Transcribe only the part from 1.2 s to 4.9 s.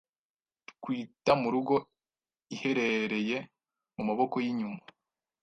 murugo iherereye mumaboko yinyuma